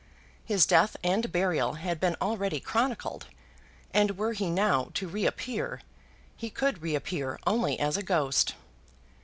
[0.43, 3.27] His death and burial had been already chronicled,
[3.93, 5.81] and were he now to reappear,
[6.35, 8.55] he could reappear only as a ghost.